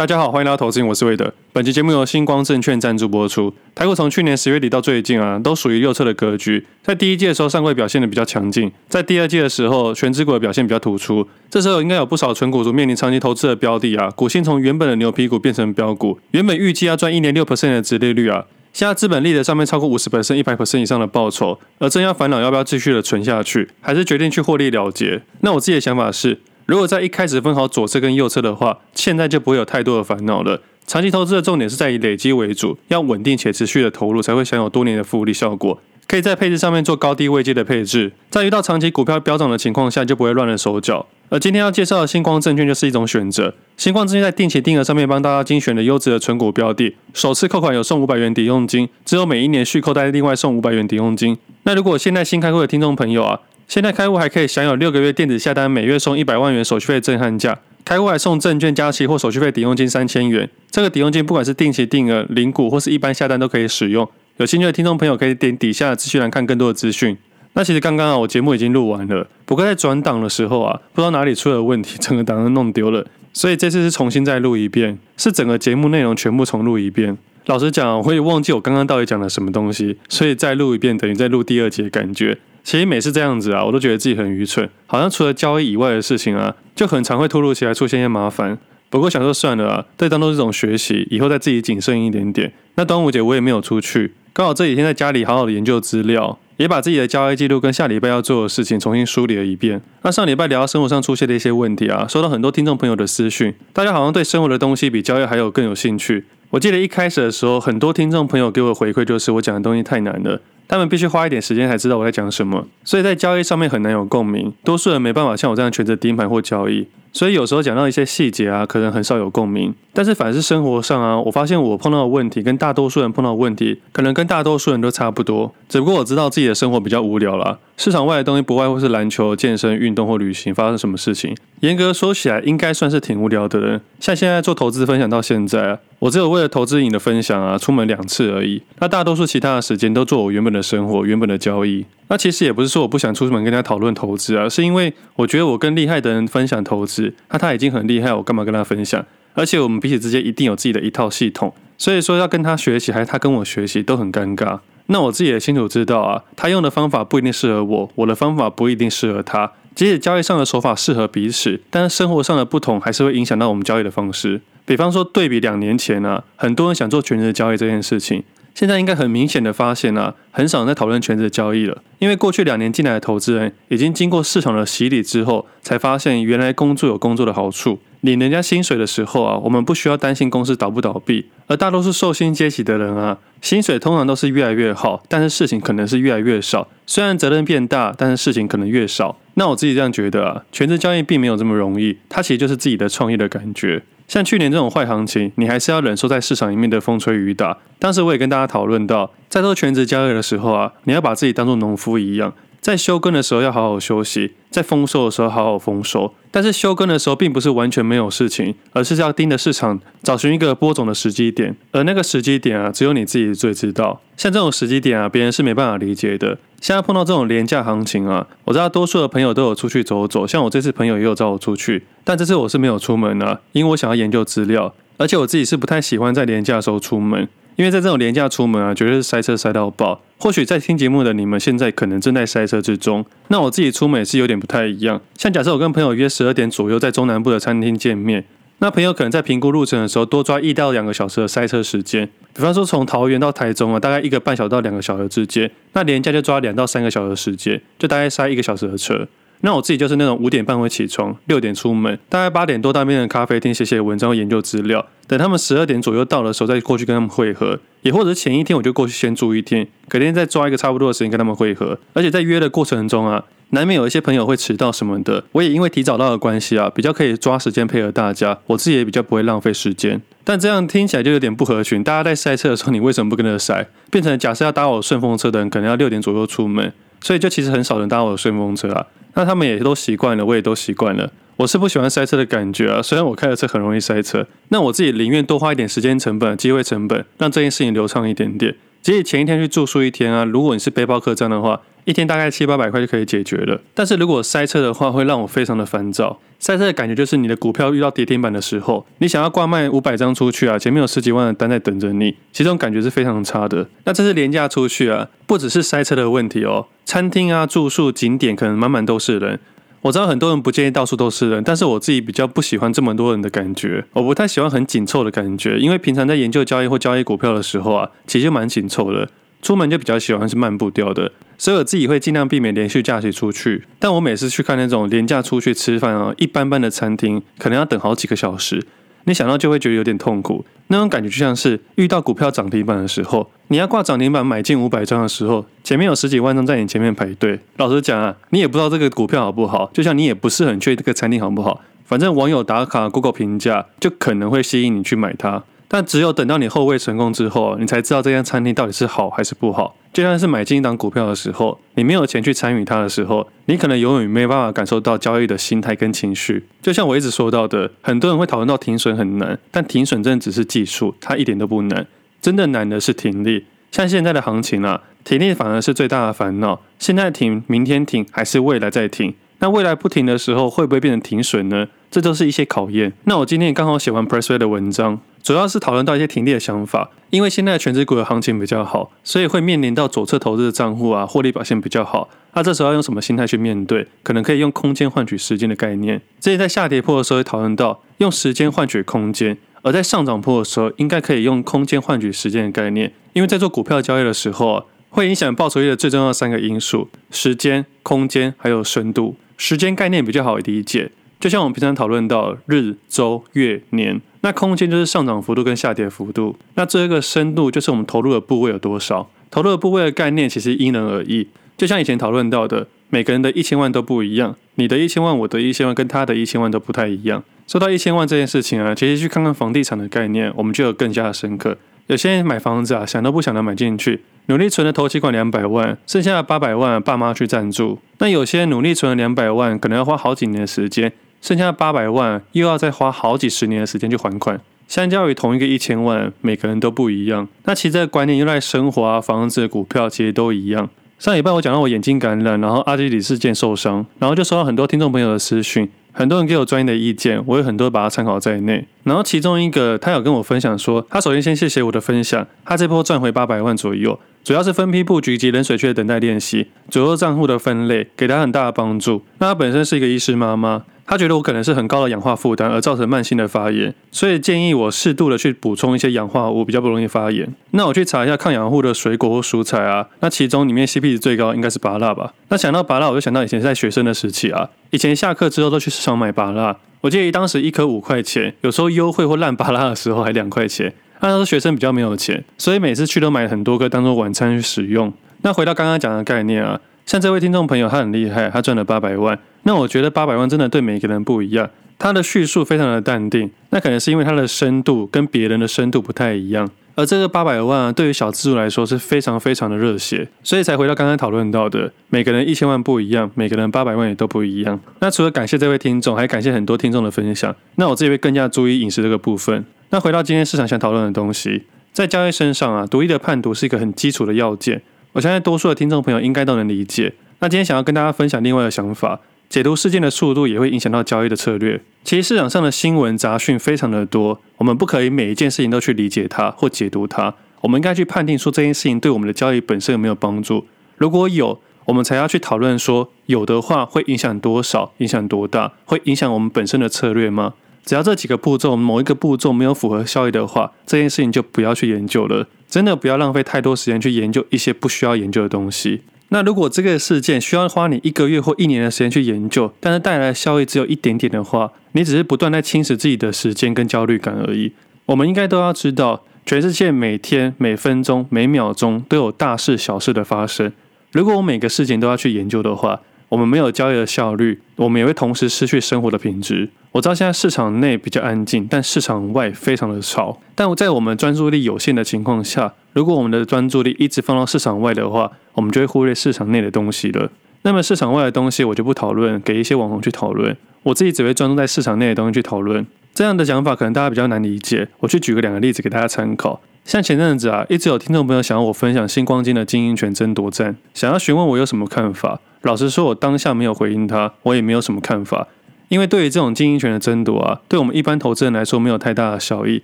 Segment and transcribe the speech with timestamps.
[0.00, 1.30] 大家好，欢迎来到投资，我是魏德。
[1.52, 3.52] 本期节目由星光证券赞助播出。
[3.74, 6.66] 台股从去年十月底到最近啊，都属于右侧的格局。
[6.82, 11.28] 在第一季的时候，上柜表现的比较强劲；在第二季的时候，权值股的表现比较突出。
[11.50, 25.20] 这时候应该有不少存股族面临长期投资的标的啊，股性从原本的牛皮股变成飙股，原本预计要赚一年六 percent 的殖利率啊，现在资本利得上面超过五十%、一百%以上的报酬，而正要烦恼要不要继续的存下去，还是决定去获利了结。
[25.42, 26.40] 那我自己的想法是。
[26.70, 30.62] 如果在一开始分好左侧跟右侧的话，现在就不会有太多的烦恼了。
[30.86, 35.80] 长期投资的重点是在以累积为主，要稳定且持续的投入，才会享有多年的复利效果。
[36.06, 41.04] 可以在配置上面做高低位阶的配置，在遇到长期股票飙涨的情况下，就不会乱了手脚。
[41.28, 43.52] 而今天要介绍的星光证券就是一种选择。
[43.76, 51.36] 星光证券在定期定额上面帮大家精选了优质的存股标的，首次扣款有送五百元抵用金，之后每一年续扣再另外送五百元抵用金。
[51.64, 60.50] 那如果现在新开户的听众朋友啊，现在开户还可以享有六个月电子下单，每月送一百万元手续费震撼价，开户还送证券加息或手续费抵用金三千元。
[60.72, 64.10] 这个抵用金不管是定期定额、零股或是一般下单都可以使用。
[64.38, 67.16] 有兴趣的听众朋友可以点底下的资讯栏看更多的资讯。
[67.52, 77.16] 那其实刚刚啊，我节目已经录完了，不过在转档的时候啊，不知道哪里出了问题，整个档案弄丢了，所以这次是重新再录一遍，是整个节目内容全部重录一遍。
[77.46, 82.36] 老实讲，我也忘记我刚刚到底讲了什么东西，所以再录一遍等于再录第二节感觉。
[82.62, 88.58] 其实每次这样子啊，我都觉得自己很愚蠢，好像除了交易以外的事情啊，就很常会突如其来出现一些麻烦。
[88.88, 92.52] 不过想说算了啊，对，当做是一种学习，以后再自己谨慎一点点。
[92.74, 99.80] 那端午节我也没有出去，刚好这几天在家里好好的研究资料，也把自己的交易记录跟下礼拜要做的事情重新梳理了一遍。
[100.02, 106.24] 那上礼拜聊到生活上出现的一些问题啊，收到很多听众朋友的私讯，大家好像对生活的东西比交易还有更有兴趣。
[106.50, 110.42] 我记得一开始的时候，很多听众朋友给我的回馈就是我讲的东西太难了。
[110.70, 114.54] 他们必须花一点时间才知道我在讲什么，所以在交易上面很难有共鸣。
[114.62, 119.74] 多数人没办法像我这样全职盯盘或交易，所以有时候讲到一些细节啊，可能很少有共鸣。
[119.92, 125.52] 但是凡是生活上啊，我发现我碰到的问题跟大多数人碰到的问题，可能跟大多数人都差不多。
[125.68, 127.58] 只不过我知道自己的生活比较无聊啦。
[127.76, 133.80] 市场外的东西不外乎是篮球、健身、运动或旅行，发生什么事情，严格说起来，应该算是挺无聊的人。
[133.98, 135.80] 像现在做投资分享到现在。
[136.00, 138.62] 我只有为了投资瘾的分享啊，出门两次而已。
[138.78, 141.84] 那大多数其他的时间都做我原本的生活、原本的交易。
[142.08, 146.99] 那其实也不是说我不想出门跟大家讨论投资啊，是因为我觉得我跟厉害的人分享投资，
[147.30, 149.04] 那他已经很厉害，我干嘛跟他分享？
[149.34, 154.58] 而且我们彼此之间一定有自己的一套系统，所以说要跟他学习，还是他跟我学习，都很尴尬。
[154.86, 159.52] 那我自己也清楚知道啊，他用的方法不一定适合我，我的方法不一定适合他。
[159.72, 164.40] 即使交易上的手法适合彼此，但是生活上的不同还是会影响到我们交易的方式。
[164.66, 168.24] 比方说，对比两年前啊，很多人想做全职交易这件事情，
[168.54, 171.82] 现在应该很明显的发现啊，很少人在讨论权值交易了。
[171.98, 177.78] 因为过去两年进来的投资人，已经经过市场的洗礼之后，才发现原来工作有工作的好处。
[178.02, 181.26] 领人家薪水的时候啊，我们不需要担心公司倒不倒闭。
[181.46, 186.66] 而大多数受薪阶级的人啊，薪水通常都是越来越好，但是事情可能是越来越少。
[186.86, 189.18] 虽然责任变大，但是事情可能越少。
[189.34, 193.82] 那我自己这样觉得啊，权值交易并没有这么容易，它其实就是自己的创业的感觉。
[194.10, 197.56] 像去年这种坏行情，你还是要忍受在市场里面的风吹雨打。
[197.78, 206.12] 当时我也跟大家讨论到，在做全职交易的时候啊，你要把自己当做农夫一样，在休耕的时候要好好休息，在丰收的时候好好丰收。
[206.30, 211.56] 但是休耕的时候并不是完全没有事情，而是要盯着市场，找寻一个播种的时机点。
[211.72, 214.00] 而那个时机点啊，只有你自己最知道。
[214.16, 216.38] 像这种时机点啊，别人是没办法理解的。
[216.60, 227.26] 现在碰到这种廉价行情啊，我知道多数的朋友都有出去走走，像我这次朋友也有找我出去，但这次我是没有出门啊，因为我想要研究资料，而且我自己是不太喜欢在廉价时候出门，
[227.56, 230.00] 因为在这种廉价出门啊，绝对是塞车塞到爆。
[230.18, 235.00] 或许在听节目的你们现在可能正在塞车之中，那我自己出门也是有点不太一样。
[235.16, 238.24] 像假设我跟朋友约十二点左右在中南部的餐厅见面。
[238.62, 242.06] 那朋友可能在评估路程的时候，多抓一到两个小时的塞车时间。
[242.34, 245.50] 比方说从桃园到台中啊，大概一个半小时到两个小时之间。
[245.72, 249.08] 那廉价就抓两到三个小时的时间，就大概塞一个小时的车。
[249.42, 254.86] 那我自己就是那种五点半会起床，六点出门，大概八点多到那边的咖啡厅写写文章、研究资料。
[255.06, 257.58] 等他们十二点左右到的时候，再过去跟他们会合。
[257.82, 261.78] 也或者前一天我就过去先住一天，隔天再抓一个差不多的时间跟他们会合。
[261.94, 263.24] 而且在约的过程中啊。
[263.52, 270.00] 难免有一些朋友会迟到什么的，我也因为提早到的关系啊，比较可以抓时间配合大家，我自己也比较不会浪费时间。
[270.22, 273.66] 但这样听起来就有点不合群，大家在塞车的时候，你为什么不跟着塞？
[273.90, 278.86] 变成假设要搭我顺风车的人，可能要六点左右出门，所以就其实很少人搭我的顺风车啊。
[279.14, 281.10] 那他们也都习惯了，我也都习惯了。
[281.36, 288.54] 我是不喜欢塞车的感觉啊，虽然我开的车很容易塞车，那我自己宁愿多花一点时间成本、机会成本，让这件事情流畅一点点。
[288.82, 293.60] 即使前一天去住宿一天啊，如果你是背包客栈的话，一天大概七八百块就可以解决了。
[293.74, 296.18] 但是如果塞车的话，会让我非常的烦躁。
[296.38, 303.68] 塞车的感觉就是你的股票遇到跌停板的时候，你想要挂卖五百张出去啊，前面有十几万的单在等着你，其实感觉是非常差的。
[303.84, 309.38] 那这是廉价出去啊，不只是塞车的问题哦，餐厅啊、住宿、景点可能满满都是人。
[309.82, 313.84] 我知道很多人不建议到处都是人，但是我自己比较不喜欢这么多人的感觉。
[313.94, 319.08] 我不太喜欢很紧凑的感觉，因为平常在研究交易或交易股票的时候啊，其实蛮紧凑的。
[319.40, 323.64] 出门就比较喜欢是慢步调的，所以我自己会尽量避免连续假期出去。
[323.78, 328.62] 但我每次去看那种廉价出去吃饭啊，一般般的餐厅，可能要等好几个小时。
[329.04, 337.38] 你想到就会觉得有点痛苦，那种感觉就像是遇到股票涨停板的时候，你要挂涨停板买进五百张的时候，前面有十几万张在你前面排队。
[337.56, 345.42] 老实讲啊，你也不知道这个股票好不好，就像你也不是很确定这个餐厅好不好，反正网友打卡、Google 评价就可能会吸引你去买它。
[345.72, 349.76] 但只有等到你后位成功之后，你才知道这家餐厅到底是好还是不好。
[349.92, 356.44] 就像是买进一档股票的时候，你没有钱去参与它的时候，你可能永远没办法感受到交易的心态跟情绪。
[356.60, 361.86] 就像我一直说到的，很多人会讨论到停损很难，但停损真的只是技术，它一点都不难。
[362.20, 363.46] 真的难的是停利。
[363.70, 366.60] 像现在的行情啊，停利反而是最大的烦恼。
[366.80, 369.14] 现在停，明天停，还是未来再停？
[369.38, 371.68] 那未来不停的时候，会不会变成停损呢？
[371.90, 372.92] 这都是一些考验。
[373.04, 375.00] 那我今天刚好写完 Pressway 的文章。
[375.22, 382.08] 主要是讨论到一些停利的想法，因为现在的权值股的行情比较好，所以会面临到左侧投资的账户啊，获利表现比较好。
[382.32, 383.86] 那这时候要用什么心态去面对？
[384.02, 386.00] 可能可以用空间换取时间的概念。
[386.20, 392.92] 之前在下跌破的时候会讨论到用时间换取空间，而在上涨破的时候应该可以用空间换取时间的概念。
[393.12, 399.16] 因为在做股票交易的时候啊，会影响报酬率的最重要三个因素：时间、空间还有深度。
[399.36, 400.92] 时间概念比较好理解。
[401.20, 409.10] 就像我们平常讨论到日、周、月、年，那空间就是上涨幅度跟下跌幅度，那这个深度就是我们投入的部位有多少。
[409.30, 411.28] 投入的部位的概念其实因人而异，
[411.58, 417.22] 就像以前讨论到的，每个人的一千万都不一样，你的一千万，我的一千万跟他的一千万都不太一样。
[417.46, 421.58] 说到一千万这件事情啊，其实去看看房地产的概念，我们就有更加的深刻。
[421.88, 427.78] 有些人买房子啊，想都不想的买进去，努力存了头期款两百万，剩下的八百万爸妈去赞助。
[427.98, 430.90] 那有些努力存了两百万，可能要花好几年的时间。
[431.20, 434.40] 剩下的八百万，又要再花好几十年的时间去还款。
[434.66, 437.26] 相较于同一个一千万，每个人都不一样。
[437.44, 440.70] 那其实这个观念用在生活啊、房子、股票，其实都一样。
[440.98, 448.64] 上礼拜我讲到我眼睛感染，然后阿基里事件受伤，然后就收到很多听众朋友的私讯，很多人给我专业的意见，我有很多把它参考在内。
[448.84, 459.02] 然后其中一个他有跟我分享说，他首先先谢谢我的分享，他这波赚回八百万左右，主要是分批布局及冷水区的等待练习，左右账户的分类给他很大的帮助。
[459.18, 460.62] 那他本身是一个医师妈妈。
[460.90, 467.32] 他觉得我可能是很高的氧化负担而造成慢性的发炎，所以建议我适度的去补充一些氧化物，比较不容易发炎。
[467.52, 472.12] 那我去查一下抗氧化物的水果或蔬菜啊，那其中里面 CP 值最高应该是芭乐吧？
[472.26, 480.74] 那想到芭乐，我就想到以前在学生的时期啊，以前下课之后都去市场买芭乐，我记得当时一颗五块钱，有时候优惠或烂芭乐的时候还两块钱。
[480.98, 484.92] 那时候学生比较没有钱，所以每次去都买很多颗当做晚餐去使用。
[485.22, 486.60] 那回到刚刚讲的概念啊。
[486.86, 489.16] 像这位听众朋友，他很厉害，他赚了八百万。
[489.42, 491.50] 那我觉得八百万真的对每个人不一样。
[491.78, 496.50] 他的叙述非常的淡定，那可能是因为他的深度跟别人的深度不太一样。
[496.74, 504.60] 而这个八百万啊，对于小资族来说是非常非常的热血，所以才回到刚刚讨论到的，每个人一千万不一样，每个人八百万也都不一样。
[504.80, 507.34] 那除了感谢这位听众，还感谢很多听众的分享。
[507.56, 509.44] 那我自己会更加注意饮食这个部分。
[509.70, 514.62] 那回到今天市场想讨论的东西，在交易身上啊，独立的判读是一个很基础的要件。
[514.92, 516.92] 我相信多数的听众朋友应该都能理解。
[517.20, 519.00] 那今天想要跟大家分享另外的想法，
[519.30, 521.62] 解读事件的速度也会影响到交易的策略。
[521.84, 527.14] 其实市场上的新闻杂讯非常的多，我们不可以每一件事情都去理解它或解读它。
[527.42, 530.46] 我们应该去判定说这件事情对我们的交易本身有没有帮助。
[530.78, 537.34] 如果有，我们才要去讨论说有的话会影响多少，影响多大，会影响我们本身的策略吗？
[537.64, 542.26] 只要这几个步骤某一个步骤没有符合效益的话，这件事情就不要去研究了。
[542.48, 545.82] 真的不要浪费太多时间去研究一些不需要研究的东西。
[546.12, 554.52] 那如果这个事件需要花你一个月或一年的时间去研究，但是带来的效益只有一点点的话，你只是不断在侵蚀自己的时间跟焦虑感而已。
[554.86, 560.52] 我们应该都要知道，全世界每天、每分钟、每秒钟都有大事小事的发生。
[560.90, 566.48] 如果我每个事情都要去研究的话，我们没有交易的效率，我们也会同时失去生活的品质。
[566.70, 570.20] 我知道现在市场内比较安静，但市场外非常的吵。
[570.36, 577.10] 但在我们专注力有限的情况下，如果我们的专注力一直放到市场外的话，我们就会忽略市场内的东西了。
[577.42, 580.36] 那么市场外的东西我就不讨论，给一些网红去讨论。
[580.62, 582.64] 我自己只会专注在市场内的东西去讨论。
[582.94, 584.68] 这样的讲法可能大家比较难理解。
[584.78, 586.40] 我去举个两个例子给大家参考。
[586.64, 592.20] 像前阵子啊，一直有听众朋友想要我分享新光金的经营权争夺战，想要询问我有什么看法。
[592.42, 595.28] 老实说，我当下没有回应他，我也没有什么看法，
[595.68, 599.62] 因为对于这种经营权的争夺啊，对我们一般投资人来说没有太大的效益。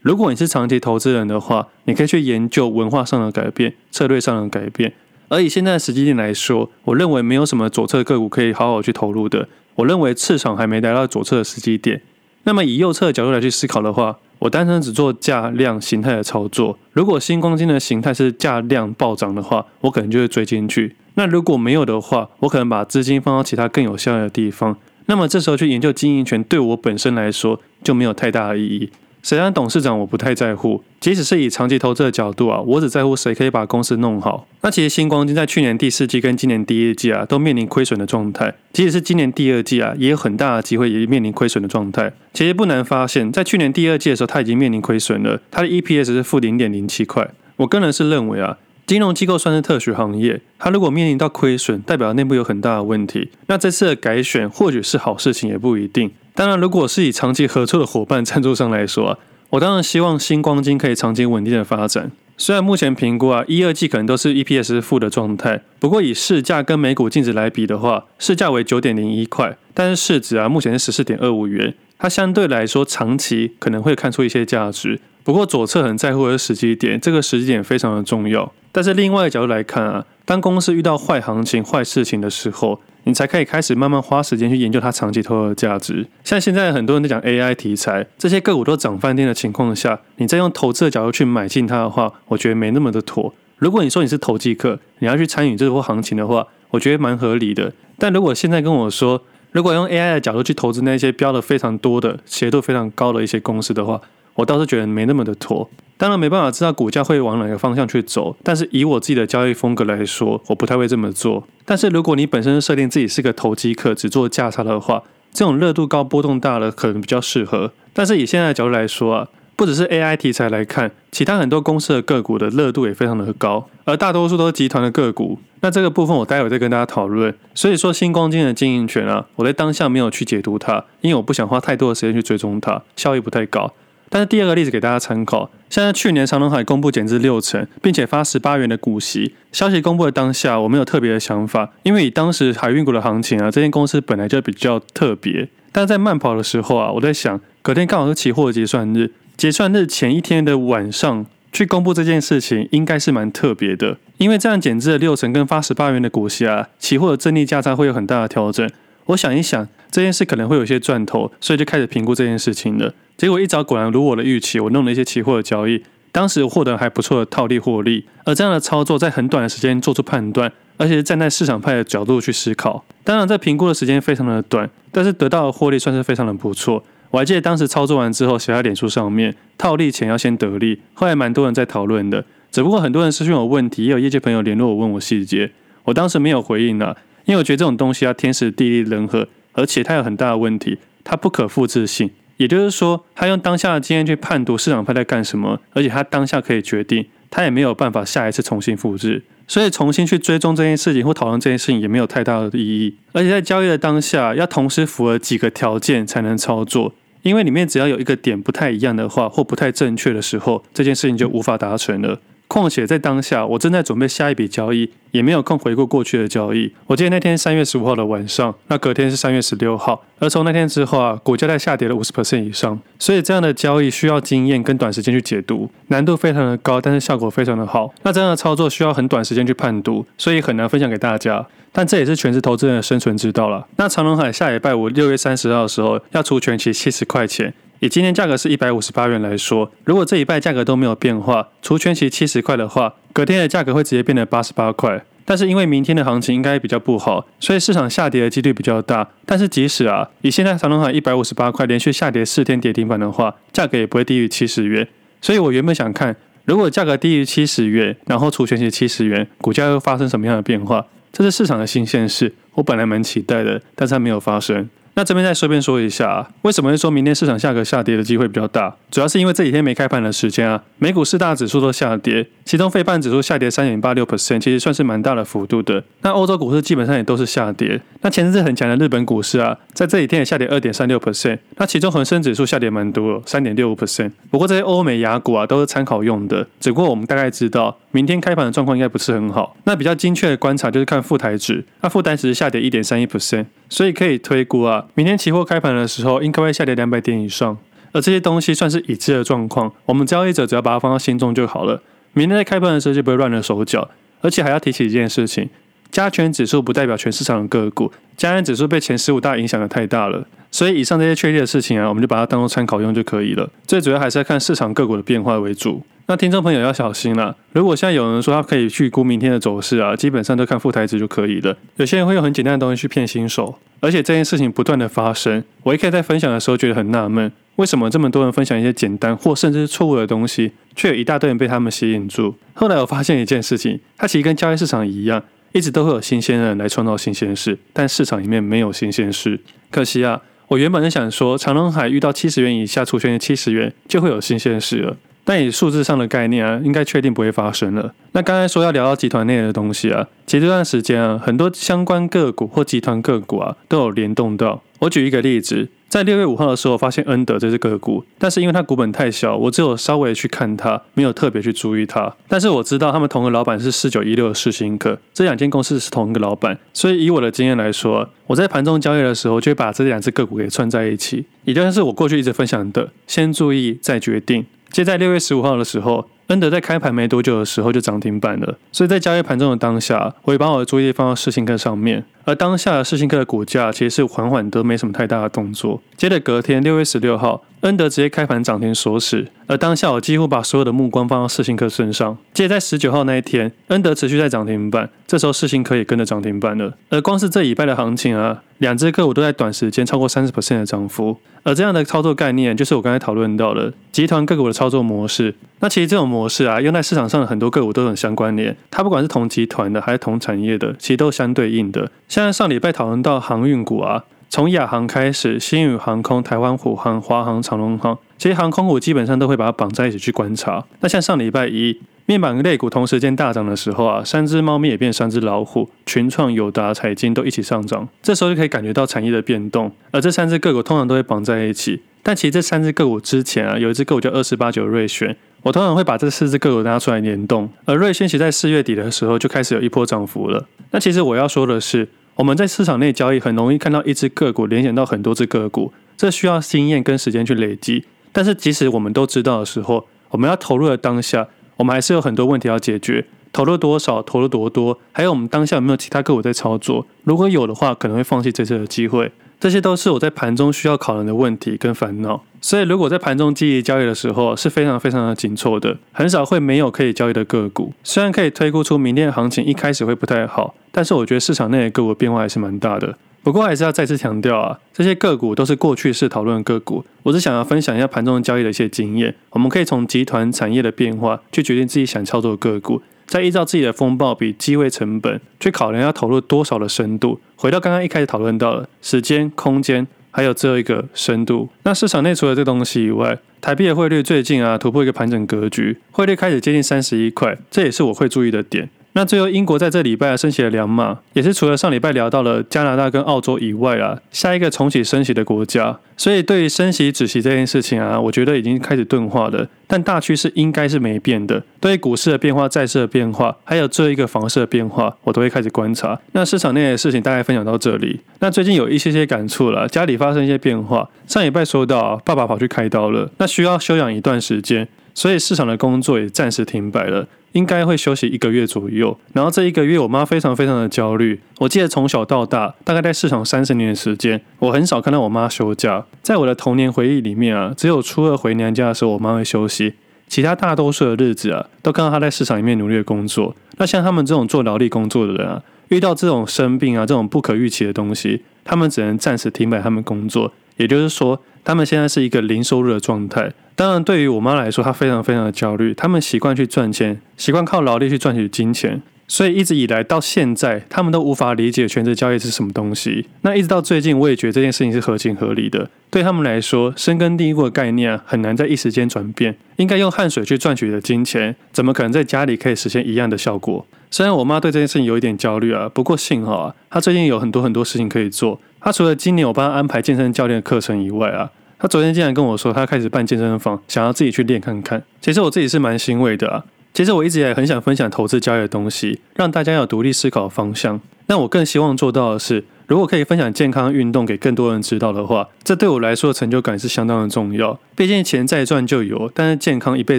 [0.00, 4.92] 如果你是长期投资人的话，你可以去研究文化上的改变、策略上的改变。
[5.28, 9.48] 而以现在的时机点来说，我认为没有什么左侧个股可以好好去投入的。
[9.76, 12.02] 我认为市场还没来到左侧的时机点。
[12.42, 16.76] 那么以右侧的角度来去思考的话，我单纯只做价量形态的操作。
[16.90, 20.96] 如果新光金的形态是价量暴涨的话，我可能就会追进去。
[21.14, 24.76] 那如果没有的话，我可能把资金放到其他更有效的地方。
[25.06, 28.90] 那么这时候去研究经营权，对我本身来说就没有太大的意义。
[29.22, 34.48] 谁当董事长我不太在乎，即使是以长期投资的角度啊，我只在乎谁可以把公司弄好。
[34.62, 38.52] 那其实新光金在去年第四季跟今年第一季啊，都面临亏损的状态。
[38.72, 42.12] 即使是今年第二季啊，也有很大的机会也面临亏损的状态。
[42.32, 47.30] 其实不难发现，在去年第二季的时候，它已经面临亏损了，它的 EPS 是负零点零七块。
[47.58, 48.58] 我个人是认为啊，
[48.92, 53.30] 金融机构算是特许行业，它如果面临到亏损，代表内部有很大的问题。
[53.46, 56.10] 那这次的改选或许是好事情，也不一定。
[56.34, 59.18] 当然，如果是以长期合作的伙伴赞助商来说啊，
[59.48, 62.12] 我当然希望新光金可以长期稳定的发展。
[62.36, 75.00] 虽然目前评估啊，一二季可能都是 EPS 负的状态，不过以市价跟每股净值来比的话，市价为九点零一块，但是市值啊目前是十四点二五元，它相对来说长期可能会看出一些价值。
[75.24, 78.52] 不过左侧很在乎的是时机点，这个时机点非常的重要。
[78.72, 86.06] 但是另外一个角度来看啊，当公司遇到坏行情、坏事情的时候，你才可以开始慢慢花时间去研究它长期投入的价值。
[86.24, 93.34] 像现在很多人都讲 AI 题材，这些个股都涨翻天的情况下，你再用投资的角度去买进它的话，我觉得没那么的妥。
[93.58, 97.72] 如果你说你是投机客，你要去参与这波行情的话，我觉得蛮合理的。
[97.98, 104.00] 但如果现在跟我说，如果用 AI 的角度去投资那些标的非常多的、斜度非常高的一些公司的话，
[104.34, 105.68] 我倒是觉得没那么的妥。
[105.96, 111.46] 当然没办法知道股价会往哪个方向去走，但是以我自己的交易风格来说，我不太会这么做。
[111.64, 117.72] 但是如果你本身设定自己是个投机客，只做价差的话，这种热度高、波动大的可能比较适合。
[117.92, 125.38] 但是以现在的角度来说啊，不只是 AI 题材来看，其他很多公司的个股的热度也非常的高，而大多数都是集团的个股。
[125.60, 127.32] 那这个部分我待会再跟大家讨论。
[127.54, 133.72] 所以说新光金的经营权啊，我在当下没有去解读它，因为我不想花太多的时间去追踪它，效益不太高。
[134.12, 139.34] 但是第二个例子给大家参考，现在去年长隆海公布减资六成，并且发十八元的股息。
[139.52, 145.48] 消息公布的当下，我没有特别的想法，因为以当时海运股的行情啊，这间公司本来就比较特别。
[145.72, 153.96] 但在慢跑的时候啊，我在想，隔天刚好是期货结算日，结算日前一天的晚上去公布这件事情，应该是蛮特别的。
[154.18, 158.70] 因为这样减资的六成跟发十八元的股息啊，期货的正逆价差会有很大的调整。
[159.06, 162.94] 我想一想，这件事可能会有些赚头，所以就开始评估这件事情了。
[163.16, 168.06] 结果一早果然如我的预期，我弄了一些期货的交易，当时获得还不错的套利获利。
[168.24, 172.84] 而这样的操作在很短的时间做出判断，而且是站在市场派的角度去思考。
[173.04, 176.82] 当然，在评估的时间非常的短，但是得到的获利算是非常的不错。
[177.10, 180.80] 我还记得当时操作完之后写在脸书上面，套利前要先得利。
[180.94, 185.52] 后来蛮多人在讨论的，只不过很多人私讯我问题，也有业界朋友联络我问我细节，
[185.84, 192.10] 我当时没有回应了，因为我觉得这种东西要天时地利人和，而且它有很大的问题，它不可复制性。
[192.38, 202.96] 也就是说，他用当下的经验去判读市场派在干什么，而且他当下可以决定，他也没有办法下一次重新复制，所以重新去追踪这件事情或讨论这件事情也没有太大的意义。
[203.12, 212.18] 而且在交易的当下，要同时符合几个条件才能操作，因为里面只要有一个点不太一样的话，或不太正确的时候，这件事情就无法达成了。
[212.52, 216.70] 况且在当下，我正在准备下一笔交易，也没有空回顾过去的交易。
[216.86, 222.78] 我记得那天三月十五号的晚上，那隔天是三月十六号，而从那天之后啊，股价在下跌了五十 percent 以上。
[222.98, 227.90] 所以这样的交易需要经验跟短时间去解读，难度非常的高，但是效果非常的好。
[228.02, 231.46] 那这样的操作需要很短时间去判读，所以很难分享给大家。
[231.72, 233.66] 但这也是全职投资人的生存之道了。
[233.76, 237.54] 那长隆海下礼拜五六月三十号的时候要除权期七十块钱。
[237.82, 245.04] 以今天价格是一百五十八元来说，如果这一拜价格都没有变化，除权息七十块的话，隔天的价格会直接变得八十八块。
[245.24, 249.08] 但是因为明天的行情应该比较不好，所以市场下跌的几率比较大。
[249.26, 254.86] 但是即使啊，以现在长隆海一百五十八块连续下跌四天跌停板的话，价格也不会低于七十元。
[255.20, 260.86] 所以我原本想看，如果价格低于七十元，然后除权息七十元，股价又发生什么样的变化？
[261.10, 264.70] 这是市场的新鲜事，我本来蛮期待的，但是它没有发生。
[264.94, 268.76] 那这边再顺便说一下，为什么会说明天市场价格下跌的机会比较大？
[268.90, 275.82] 主要是因为这几天没开盘的时间啊，美股四大指数都下跌，其中费半指数下跌三点八六 percent，其实算是蛮大的幅度的。
[276.02, 277.80] 那欧洲股市基本上也都是下跌。
[278.02, 281.38] 那前阵子很强的日本股市啊，在这几天也下跌二点三六 percent。
[281.56, 284.10] 那其中恒生指数下跌蛮多，三点六五 percent。
[284.30, 289.56] 不过这些欧美亚股啊，都是参考用的，只不过我们大概知道，明天开盘的状况应该不是很好。
[289.64, 297.56] 那比较精确的观察就是看富台指，那富台指是下跌一点三一 percent，所以可以推估啊，明天期货开盘的时候应该会下跌两百点以上。
[297.92, 301.82] 而这些东西算是已知的状况，我们交易者只要把它放到心中就好了。
[302.12, 303.88] 明天在开盘的时候就不会乱了手脚。
[304.20, 305.48] 而且还要提起一件事情，
[305.92, 310.26] 加权指数不代表全市场的个股，加权指数被前十五大影响的太大了。
[310.50, 313.48] 所以以上这些确定的事情啊，我们就把它当做参考用就可以了。
[313.66, 315.82] 最主要还是要看市场个股的变化为主。
[316.06, 321.56] 那听众朋友要小心了，如果现在有人说他可以去估明天的走势啊，基本上都看富台指就可以了。
[321.76, 325.44] 有些人会用很简单的东西去骗新手，而且这件事情不断的发生。
[325.62, 327.30] 我一开始在分享的时候觉得很纳闷。
[327.56, 332.34] 为什么这么多人分享一些简单或甚至是错误的东西，却有一大堆人被他们吸引住？
[332.54, 339.40] 后来我发现一件事情，它其实跟交易市场一样，一直都会有新鲜人来创造新鲜事，但市场里面没有新鲜事。
[339.70, 344.96] 可惜啊，我原本是想说，长隆海遇到七十元以下出现七十元，就会有新鲜事了。
[345.24, 347.94] 但以数字上的概念啊，应该确定不会发生了。
[348.12, 354.62] 那刚才说要聊到集团内的东西啊，其实这段时间啊，很多相关个股或集团个股啊，都有联动到。
[354.82, 355.68] 我举一个例子。
[355.88, 362.16] 在六月五号的时候，发现恩德这只个股，但是因为它股本太小，我只有稍微去看它，没有特别去注意它。
[362.26, 374.46] 但是我知道他们同个老板是四九一六的世新科，这两间公司是同一个老板，所以以我的经验来说，我在盘中交易的时候，就会把这两只个股给串在一起，也就是我过去一直分享的，先注意再决定。
[374.70, 376.08] 接在六月十五号的时候。
[376.28, 382.04] 恩德在开盘没多久的时候就涨停板了，所以在交易盘中的当下，我也把我的注意力放到世新科上面。
[382.24, 385.82] 而当下的世新科的股价其实是缓缓的，没什么太大的动作。
[385.96, 392.18] 接着隔天六月十六号，恩德直接开盘涨停锁死，而当下我几乎把所有的目光放到世新科身上。
[392.34, 396.76] 接着在十九号那一天，恩德持续在涨停板，这时候世新科也跟着涨停板了。
[396.88, 401.16] 而光是这礼拜的行情啊，两只个股都在短时间超过三十 percent 的涨幅。
[401.44, 405.34] 而这样的操作概念，就是我刚才讨论到的集团个股的操作模式。
[405.60, 408.56] 那其实这种模式啊，用在市场上的很多个股都很相关联。
[408.72, 411.90] 它不管是同集团的，还是同产业的，其实都相对应的。
[412.08, 414.04] 像上礼拜讨论到航运股啊，
[414.34, 420.64] 从亚航开始，新宇航空、台湾虎航、华航、长荣航，这些航空股基本上都会把它绑在一起去观察。
[420.80, 421.78] 那像上礼拜一。
[422.06, 427.88] 面板跟类股同时间大涨的时候啊，三只猫咪也变三只老虎，群创、友达、财经都一起上涨。
[428.02, 429.70] 这时候就可以感觉到产业的变动。
[429.92, 437.48] 而这三只个股通常都会绑在一起，但其实这三只个股之前啊，有一只个股叫二四八九瑞轩，我通常会把这四只个股拿出来联动。
[437.66, 440.48] 而瑞轩其在四月底的时候就开始有一波涨幅了。
[440.72, 447.84] 那其实我要说的是，我们在市场内交易很容易看到一只个股联想到很多只个股，这需要经验跟时间去累积。
[448.12, 451.28] 但是即使我们都知道的时候，我们要投入的当下。
[451.56, 456.86] 我们还是有很多问题要解决，投入多少，投入多多，还有我们当下有没有其他个股在操作？
[457.04, 459.12] 如果有的话，可能会放弃这次的机会。
[459.42, 462.22] 这些都是我在盘中需要考量的问题跟烦恼。
[462.40, 467.72] 所以，如果在盘中积极交易的时候，是非常非常的紧凑的，很少会没有可以交易的个股。
[467.82, 472.96] 虽然可以推估出明天的行情一开始会不太好，但是我觉得市场内的个股变化还是蛮大的。
[473.24, 479.12] 不过还是要再次强调啊，这些个股都是过去式讨论的个股，我只想要分享一下盘中交易的一些经验。
[479.30, 482.80] 我们可以从集团产业的变化去决定自己想操作的个股，
[483.12, 487.20] 再依照自己的风暴比、机会成本去考量要投入多少的深度。
[487.36, 491.50] 回到刚刚一开始讨论到的时间、空间，还有最后一个深度。
[491.64, 498.70] 那市场内除了这东西以外，台币的汇率最近啊突破一个盘整格局，汇率开始接近三十一块，这也是我会注意的点。
[498.94, 505.78] 那最后，英国在这礼拜升息了两码，也是除了上礼拜聊到了加拿大跟澳洲以外啊，下一个重启升息的国家。
[505.96, 511.42] 所以对于升息止息这件事情啊，我觉得已经开始钝化了，但大趋势应该是没变的。
[511.58, 515.98] 对于股市的变化、债市的变化，还有这一个房市的变化，我都会开始观察。
[516.12, 518.00] 那市场内的事情大概分享到这里。
[518.18, 520.86] 那最近有一些些感触了，家里发生一些变化。
[521.06, 527.06] 上礼拜说到，爸爸跑去开刀了，那需要休养一段时间，所以市场的工作也暂时停摆了。
[527.32, 531.20] 应该会休息一个月左右，然后这一个月我妈非常非常的焦虑。
[531.38, 535.84] 我记得从小到大，大概在市场三十年的时间，我很少看到我妈休假。
[536.02, 539.74] 在我的童年回忆里面啊，只有初二回娘家的时候，我妈会休息，
[540.08, 543.34] 其他大多数的日子啊，都看到她在市场里面努力的工作。
[543.56, 550.32] 那像他们这种做劳力工作的人啊，遇到这种生病啊，这种不可预期的东西，他们只能暂时停摆他们工作。
[550.58, 553.32] 也就是说，他们现在是一个零收入的状态。
[553.54, 555.74] 当然，对于我妈来说，她非常非常的焦虑。
[555.74, 563.06] 他们习惯去赚钱，习惯靠劳力去赚取金钱，所以一直以来到现在，他们都无法理解全职交易是什么东西。
[563.20, 565.68] 那一直到最近，我也觉得这件事情是合情合理的。
[565.90, 569.36] 对他们来说，深耕第一步的概念，很难在一时间转变。
[569.56, 573.66] 应该用汗水去赚取的金钱，怎么可能在家里可以实现一样的效果？
[573.90, 578.40] 虽然我妈对这件事情有一点焦虑啊，不过幸好啊，她最近有很多很多事情可以做。
[578.62, 584.82] 她除了今年我帮她安排健身教练的课程以外啊，她昨天竟然跟我说，她开始办健身房，想要自己去练看看。
[585.02, 586.42] 其实我自己是蛮欣慰的啊。
[586.74, 590.80] 其实我一直也很想分享投资交易的东西，让大家有独立思考的方向。
[591.06, 597.58] 那我更希望做到的是，如果可以分享健康运动给更多人知道的话，这对我来说的成就感是相当的重要。
[597.74, 599.98] 毕竟钱再赚就有，但是健康一辈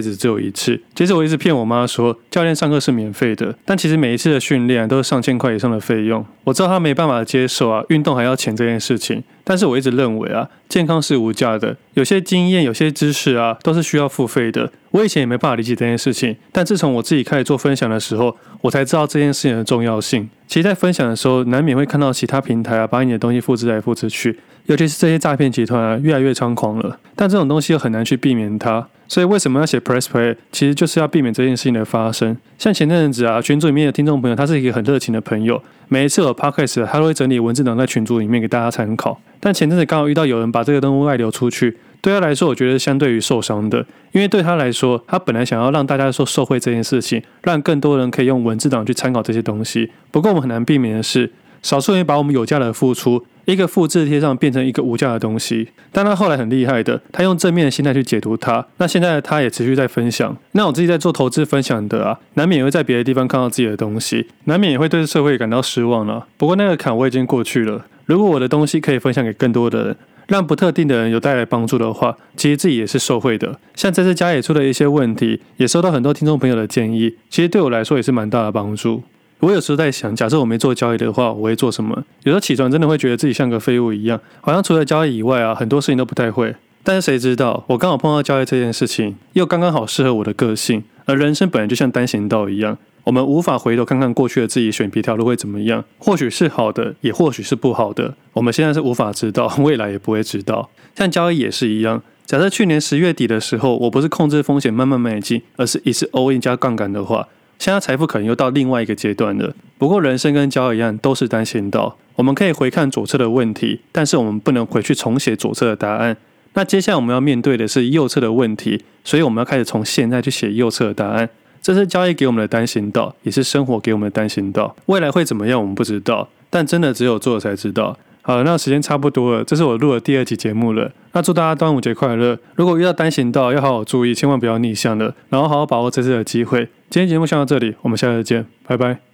[0.00, 0.80] 子只有一次。
[0.94, 6.24] 其实我一直骗我妈说，教练上课是免费的，但其实每一次的训练都是上千块以上的费用。
[6.44, 9.22] 我知道她没办法接受啊，运动还要钱这件事情。
[9.46, 14.70] 但是我一直认为啊，健康是无价的，有些经验、有些知识啊，都是需要付费的。
[14.92, 20.30] 我以前也没办法理解这件事情，但自从我自己开始做分享的时候，我才知道这件事情的重要性。
[20.46, 26.98] 其实，在分享的时候，难免会看到其他平台啊，把你的东西复制来复制去，尤其是这些诈骗集团啊，越来越猖狂了。
[27.14, 30.36] 但这种东西又很难去避免它，所以为什么要写 Press Play？
[30.50, 32.36] 其实就是要避免这件事情的发生。
[32.58, 39.20] 像前阵子啊，群组里面的听众朋友，他是一个很热情的朋友，每一次有 Podcast，他都会整理文字档在群组里面给大家参考。
[39.38, 49.90] 但前阵子刚好遇到有人把这个东西外流出去，对他来说，我觉得相对于受伤的，因为对他来说，他本来想要让大家说受惠这件事情，让更多人可以用文字档去参考这些东西。
[50.10, 51.30] 不过我们很难避免的是，
[51.64, 55.68] 少数人把我们有价的付出一个复制贴上，变成一个无价的东西。
[55.90, 58.66] 但他后来很厉害的，他用正面的心态去解读它。
[58.76, 60.36] 那现在他也持续在分享。
[60.52, 66.26] 那我自己在做投资分享的啊，难免也会在别的地方看到自己的东西，难免也会对社会感到失望了。
[66.36, 67.86] 不过那个坎我已经过去了。
[68.04, 69.96] 如果我的东西可以分享给更多的人，
[70.28, 73.58] 让不特定的人有带来帮助的话，其实自己也是受惠的。
[73.74, 79.02] 像这次家里出了一些问题，也收到很多听众朋友的建议，其实对我来说也是蛮大的帮助。
[79.44, 82.02] 我有时候在想，假设我没做交易的话，我会做什么？
[82.22, 86.54] 有时候起床真的会觉得自己像个废物一样，好像除了交易以外啊，很多事情都不太会。
[86.82, 90.82] 但是谁知道，我刚好碰到交易这件事情，又刚刚好适合我的个性。
[91.04, 92.78] 而人生本来就像单行道一样。
[93.04, 98.14] 我们无法回头看看过去的自己选别条路会怎么样，或许是好的，也或许是不好的。
[98.32, 100.70] 我们现在是无法知道，未来也不会知道。
[100.94, 109.54] 像交易也是一样，假设去年十月底的时候，我不是控制风险慢慢买进，而是一次 all in 加杠杆的话，现在财富可能又到另外一个阶段了。
[109.78, 111.96] 不过人生跟交易一样，都是单行道。
[112.16, 116.16] 我们可以回看左侧的问题，但是我们不能回去重写左侧的答案。
[116.54, 121.28] 那接下来我们要面对的是右侧的问题，所以我们要开始从现在去写右侧的答案。
[121.60, 124.76] 这是交易给我们的单行道，也是生活给我们的单行道。
[124.86, 127.98] 未来会怎么样，我们不知道，但真的只有做了才知道。
[128.26, 130.90] 好，那时间差不多了，这是我录的第二集节目了。
[131.12, 132.38] 那祝大家端午节快乐！
[132.54, 136.66] 如果遇到单行道，要好好注意，千万不要逆向了，然后好好把握这次的机会。
[136.88, 139.13] 今天节目先到这里，我们下次见，拜拜。